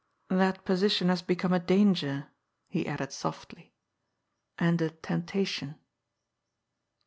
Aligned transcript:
"That 0.31 0.65
position 0.65 1.09
has 1.09 1.21
become 1.21 1.53
a 1.53 1.59
danger," 1.59 2.29
he 2.67 2.87
added 2.87 3.11
softly," 3.11 3.75
and 4.57 4.81
a 4.81 4.89
temptation." 4.89 5.75